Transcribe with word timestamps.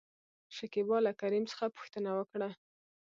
شکيبا 0.55 0.97
له 1.05 1.11
کريم 1.21 1.43
څخه 1.51 1.65
پوښتنه 1.77 2.09
وکړه؟ 2.17 2.49